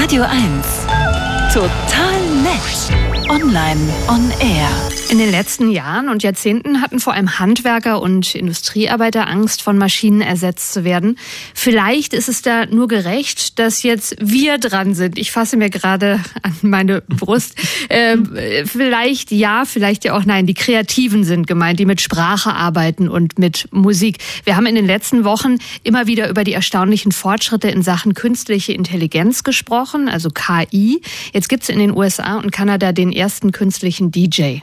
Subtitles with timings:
[0.00, 0.86] Radio 1.
[1.52, 3.07] Total nett.
[3.42, 4.68] Online on air.
[5.10, 10.20] In den letzten Jahren und Jahrzehnten hatten vor allem Handwerker und Industriearbeiter Angst, von Maschinen
[10.20, 11.16] ersetzt zu werden.
[11.54, 15.18] Vielleicht ist es da nur gerecht, dass jetzt wir dran sind.
[15.18, 17.54] Ich fasse mir gerade an meine Brust.
[17.90, 20.46] Ähm, vielleicht ja, vielleicht ja auch nein.
[20.46, 24.18] Die Kreativen sind gemeint, die mit Sprache arbeiten und mit Musik.
[24.44, 28.72] Wir haben in den letzten Wochen immer wieder über die erstaunlichen Fortschritte in Sachen künstliche
[28.72, 31.00] Intelligenz gesprochen, also KI.
[31.32, 34.58] Jetzt gibt es in den USA und Kanada den ersten künstlichen DJ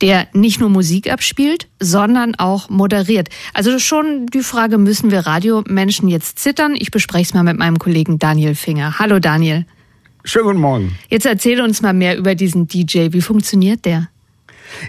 [0.00, 3.28] der nicht nur Musik abspielt, sondern auch moderiert.
[3.54, 6.74] Also schon die Frage, müssen wir Radiomenschen jetzt zittern?
[6.78, 8.98] Ich bespreche es mal mit meinem Kollegen Daniel Finger.
[8.98, 9.66] Hallo Daniel.
[10.24, 10.98] Schönen guten Morgen.
[11.08, 13.08] Jetzt erzähle uns mal mehr über diesen DJ.
[13.12, 14.08] Wie funktioniert der?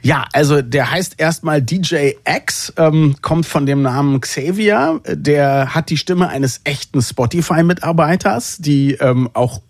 [0.02, 5.02] Ja, also der heißt erstmal DJ X, ähm, kommt von dem Namen Xavier.
[5.08, 9.62] Der hat die Stimme eines echten Spotify-Mitarbeiters, die ähm, auch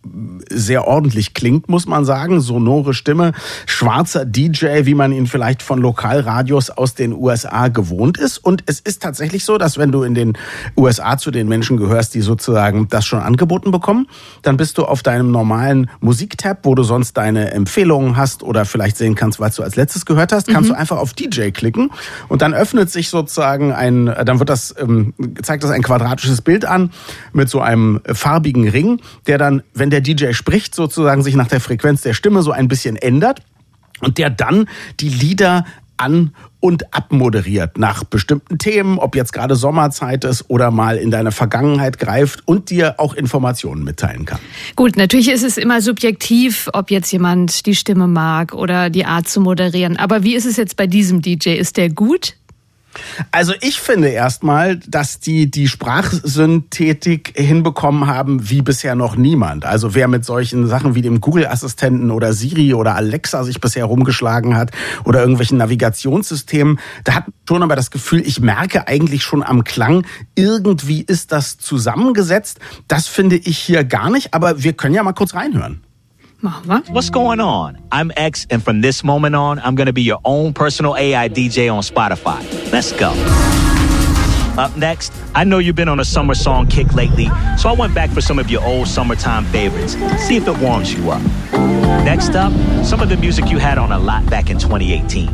[0.50, 2.41] sehr ordentlich klingt, muss man sagen.
[2.41, 3.34] Sonore Stimme,
[3.66, 8.38] schwarzer DJ, wie man ihn vielleicht von Lokalradios aus den USA gewohnt ist.
[8.38, 10.38] Und es ist tatsächlich so, dass wenn du in den
[10.78, 14.08] USA zu den Menschen gehörst, die sozusagen das schon angeboten bekommen,
[14.41, 18.97] dann bist du auf deinem normalen Musiktab, wo du sonst deine Empfehlungen hast oder vielleicht
[18.97, 20.73] sehen kannst, was du als letztes gehört hast, kannst mhm.
[20.73, 21.92] du einfach auf DJ klicken
[22.28, 26.66] und dann öffnet sich sozusagen ein, dann wird das, ähm, zeigt das ein quadratisches Bild
[26.66, 26.91] an
[27.33, 31.59] mit so einem farbigen Ring, der dann, wenn der DJ spricht, sozusagen sich nach der
[31.59, 33.41] Frequenz der Stimme so ein bisschen ändert
[34.02, 34.67] und der dann
[35.00, 35.66] die Lieder
[36.00, 41.31] an und abmoderiert nach bestimmten Themen, ob jetzt gerade Sommerzeit ist oder mal in deine
[41.31, 44.39] Vergangenheit greift und dir auch Informationen mitteilen kann.
[44.75, 49.28] Gut, natürlich ist es immer subjektiv, ob jetzt jemand die Stimme mag oder die Art
[49.28, 49.97] zu moderieren.
[49.97, 51.52] Aber wie ist es jetzt bei diesem DJ?
[51.52, 52.36] Ist der gut?
[53.32, 59.66] Also ich finde erstmal, dass die die Sprachsynthetik hinbekommen haben wie bisher noch niemand.
[59.66, 64.56] Also wer mit solchen Sachen wie dem Google-Assistenten oder Siri oder Alexa sich bisher rumgeschlagen
[64.58, 64.72] hat
[65.04, 70.06] oder irgendwelchen Navigationssystemen, da hat schon aber das Gefühl, ich merke eigentlich schon am Klang,
[70.36, 72.59] irgendwie ist das zusammengesetzt.
[72.88, 75.81] Das finde ich hier gar nicht, aber wir können ja mal kurz reinhören.
[76.41, 77.77] What's going on?
[77.91, 81.27] I'm X, and from this moment on, I'm going to be your own personal AI
[81.27, 82.39] DJ on Spotify.
[82.72, 83.11] Let's go.
[84.57, 87.94] Up next, I know you've been on a summer song kick lately, so I went
[87.94, 89.94] back for some of your old summertime favorites.
[90.25, 91.22] See if it warms you up.
[92.05, 92.53] Next up,
[92.85, 95.27] some of the music you had on a lot back in 2018.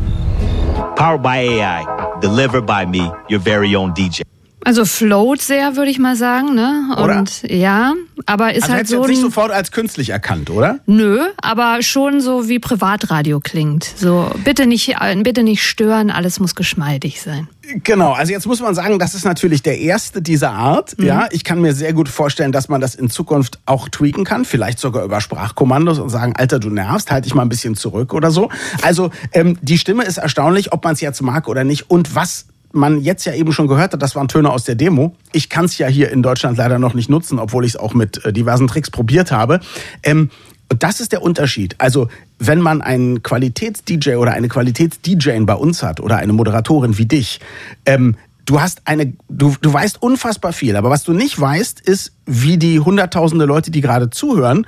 [0.95, 4.23] Powered by AI, delivered by me, your very own DJ.
[4.63, 6.95] Also float sehr, würde ich mal sagen, ne?
[6.97, 7.23] Und oder?
[7.47, 7.93] ja,
[8.25, 9.01] aber ist also halt so.
[9.01, 10.79] Jetzt nicht sofort als künstlich erkannt, oder?
[10.87, 13.83] Nö, aber schon so wie Privatradio klingt.
[13.83, 17.47] So bitte nicht, bitte nicht stören, alles muss geschmeidig sein.
[17.83, 20.97] Genau, also jetzt muss man sagen, das ist natürlich der erste dieser Art.
[20.97, 21.05] Mhm.
[21.05, 24.45] Ja, ich kann mir sehr gut vorstellen, dass man das in Zukunft auch tweaken kann,
[24.45, 28.13] vielleicht sogar über Sprachkommandos und sagen, Alter, du nervst, halte ich mal ein bisschen zurück
[28.13, 28.49] oder so.
[28.81, 31.89] Also ähm, die Stimme ist erstaunlich, ob man es jetzt mag oder nicht.
[31.89, 35.15] Und was man jetzt ja eben schon gehört hat, das waren Töne aus der Demo.
[35.31, 37.93] Ich kann es ja hier in Deutschland leider noch nicht nutzen, obwohl ich es auch
[37.93, 39.59] mit äh, diversen Tricks probiert habe.
[40.03, 40.29] Ähm,
[40.69, 41.75] das ist der Unterschied.
[41.77, 42.09] Also,
[42.39, 47.39] wenn man einen Qualitäts-DJ oder eine Qualitäts-DJ bei uns hat oder eine Moderatorin wie dich,
[47.85, 48.15] ähm,
[48.45, 52.57] du hast eine, du, du weißt unfassbar viel, aber was du nicht weißt, ist, wie
[52.57, 54.65] die hunderttausende Leute, die gerade zuhören,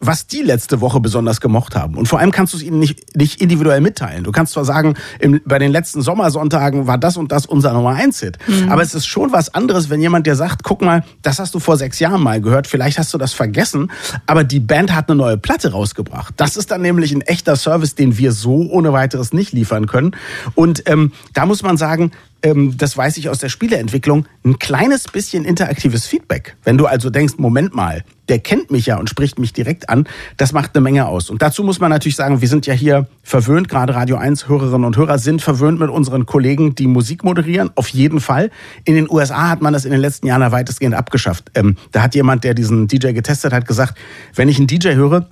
[0.00, 1.96] was die letzte Woche besonders gemocht haben.
[1.96, 4.24] Und vor allem kannst du es ihnen nicht, nicht individuell mitteilen.
[4.24, 7.90] Du kannst zwar sagen, im, bei den letzten Sommersonntagen war das und das unser Nummer
[7.90, 8.38] eins Hit.
[8.46, 8.70] Mhm.
[8.70, 11.60] Aber es ist schon was anderes, wenn jemand dir sagt, guck mal, das hast du
[11.60, 13.90] vor sechs Jahren mal gehört, vielleicht hast du das vergessen,
[14.26, 16.34] aber die Band hat eine neue Platte rausgebracht.
[16.36, 20.12] Das ist dann nämlich ein echter Service, den wir so ohne weiteres nicht liefern können.
[20.54, 22.10] Und ähm, da muss man sagen,
[22.42, 26.56] ähm, das weiß ich aus der Spieleentwicklung, ein kleines bisschen interaktives Feedback.
[26.64, 30.06] Wenn du also denkst, Moment mal, der kennt mich ja und spricht mich direkt an,
[30.36, 31.30] das macht eine Menge aus.
[31.30, 34.84] Und dazu muss man natürlich sagen, wir sind ja hier verwöhnt, gerade Radio 1 Hörerinnen
[34.84, 38.50] und Hörer sind verwöhnt mit unseren Kollegen, die Musik moderieren, auf jeden Fall.
[38.84, 41.50] In den USA hat man das in den letzten Jahren weitestgehend abgeschafft.
[41.54, 43.98] Ähm, da hat jemand, der diesen DJ getestet hat, gesagt,
[44.34, 45.28] wenn ich einen DJ höre,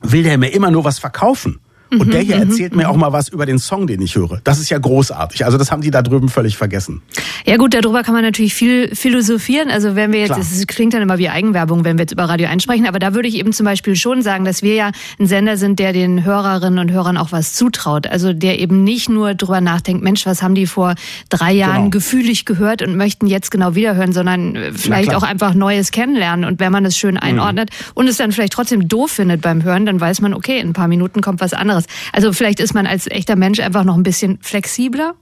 [0.00, 1.60] will der mir immer nur was verkaufen.
[1.90, 2.90] Und der hier mhm, erzählt mir mhm.
[2.90, 4.40] auch mal was über den Song, den ich höre.
[4.44, 5.44] Das ist ja großartig.
[5.44, 7.02] Also das haben die da drüben völlig vergessen.
[7.46, 9.70] Ja gut, darüber kann man natürlich viel philosophieren.
[9.70, 12.48] Also wenn wir jetzt, es klingt dann immer wie Eigenwerbung, wenn wir jetzt über Radio
[12.48, 15.56] einsprechen, aber da würde ich eben zum Beispiel schon sagen, dass wir ja ein Sender
[15.56, 18.06] sind, der den Hörerinnen und Hörern auch was zutraut.
[18.06, 20.94] Also der eben nicht nur drüber nachdenkt, Mensch, was haben die vor
[21.30, 21.90] drei Jahren genau.
[21.90, 26.44] gefühlig gehört und möchten jetzt genau wiederhören, sondern vielleicht auch einfach Neues kennenlernen.
[26.44, 27.22] Und wenn man es schön mhm.
[27.22, 27.92] einordnet mhm.
[27.94, 30.72] und es dann vielleicht trotzdem doof findet beim Hören, dann weiß man, okay, in ein
[30.74, 32.12] paar Minuten kommt was anderes anderes.
[32.12, 35.14] Also vielleicht ist man als echter Mensch einfach noch ein bisschen flexibler.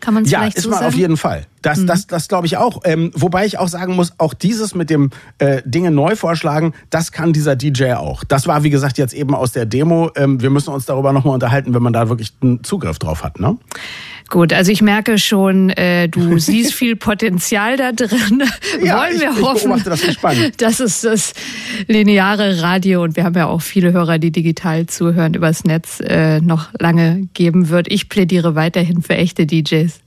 [0.00, 0.72] Kann man es ja, vielleicht so sagen?
[0.72, 1.46] Ja, ist man auf jeden Fall.
[1.60, 1.86] Das, mhm.
[1.86, 2.80] das, das glaube ich auch.
[2.84, 7.12] Ähm, wobei ich auch sagen muss, auch dieses mit dem äh, Dinge neu vorschlagen, das
[7.12, 8.24] kann dieser DJ auch.
[8.24, 10.10] Das war, wie gesagt, jetzt eben aus der Demo.
[10.16, 13.40] Ähm, wir müssen uns darüber nochmal unterhalten, wenn man da wirklich einen Zugriff drauf hat.
[13.40, 13.58] Ne?
[14.30, 18.44] Gut, also ich merke schon, äh, du siehst viel Potenzial da drin.
[18.82, 20.62] Ja, Wollen wir ich, hoffen, ich das gespannt.
[20.62, 21.34] dass es das
[21.88, 26.40] lineare Radio und wir haben ja auch viele Hörer, die digital zuhören übers Netz, äh,
[26.40, 27.90] noch lange geben wird.
[27.90, 30.00] Ich plädiere weiterhin für echte DJs.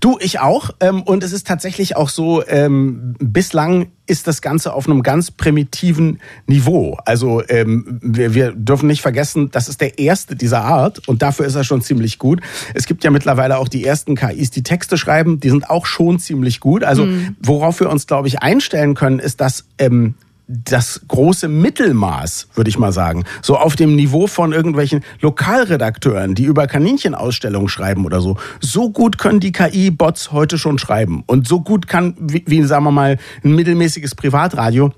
[0.00, 0.70] Du, ich auch.
[0.80, 5.30] Ähm, und es ist tatsächlich auch so, ähm, bislang ist das Ganze auf einem ganz
[5.30, 6.98] primitiven Niveau.
[7.04, 11.46] Also ähm, wir, wir dürfen nicht vergessen, das ist der erste dieser Art und dafür
[11.46, 12.40] ist er schon ziemlich gut.
[12.74, 16.18] Es gibt ja mittlerweile auch die ersten KIs, die Texte schreiben, die sind auch schon
[16.18, 16.84] ziemlich gut.
[16.84, 17.36] Also mhm.
[17.40, 20.14] worauf wir uns, glaube ich, einstellen können, ist, dass ähm,
[20.46, 23.24] das große Mittelmaß, würde ich mal sagen.
[23.40, 28.36] So auf dem Niveau von irgendwelchen Lokalredakteuren, die über Kaninchenausstellungen schreiben oder so.
[28.60, 31.22] So gut können die KI-Bots heute schon schreiben.
[31.26, 34.92] Und so gut kann, wie, wie sagen wir mal, ein mittelmäßiges Privatradio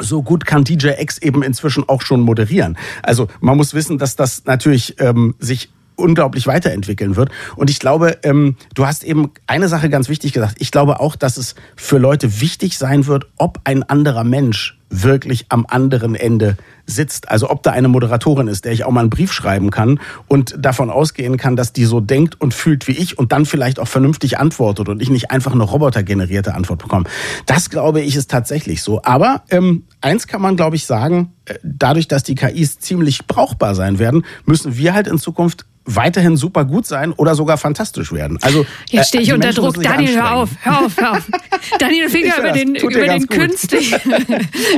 [0.00, 2.78] so gut kann DJ X eben inzwischen auch schon moderieren.
[3.02, 7.30] Also man muss wissen, dass das natürlich ähm, sich unglaublich weiterentwickeln wird.
[7.56, 10.56] Und ich glaube, ähm, du hast eben eine Sache ganz wichtig gesagt.
[10.60, 15.46] Ich glaube auch, dass es für Leute wichtig sein wird, ob ein anderer Mensch wirklich
[15.48, 16.56] am anderen Ende
[16.86, 17.30] sitzt.
[17.30, 20.54] Also ob da eine Moderatorin ist, der ich auch mal einen Brief schreiben kann und
[20.58, 23.88] davon ausgehen kann, dass die so denkt und fühlt wie ich und dann vielleicht auch
[23.88, 27.04] vernünftig antwortet und ich nicht einfach eine robotergenerierte Antwort bekomme.
[27.46, 29.02] Das glaube ich ist tatsächlich so.
[29.02, 33.74] Aber ähm, eins kann man, glaube ich, sagen, äh, dadurch, dass die KIs ziemlich brauchbar
[33.74, 38.38] sein werden, müssen wir halt in Zukunft weiterhin super gut sein oder sogar fantastisch werden.
[38.42, 39.82] Also jetzt stehe ich äh, unter Druck.
[39.82, 41.28] Daniel, hör auf, hör auf, hör auf.
[41.78, 44.14] Daniel Finger über den über den künstlichen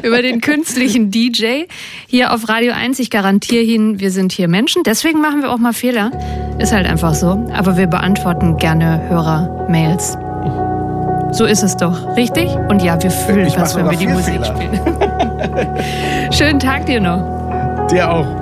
[0.03, 1.65] über den künstlichen DJ
[2.07, 2.99] hier auf Radio 1.
[2.99, 4.83] Ich garantiere Ihnen, wir sind hier Menschen.
[4.85, 6.11] Deswegen machen wir auch mal Fehler.
[6.59, 7.51] Ist halt einfach so.
[7.53, 10.17] Aber wir beantworten gerne Hörer-Mails.
[11.33, 12.49] So ist es doch, richtig?
[12.69, 14.45] Und ja, wir fühlen ich was, wenn wir die Musik Fehler.
[14.47, 16.33] spielen.
[16.33, 17.87] Schönen Tag dir noch.
[17.89, 18.40] Dir auch.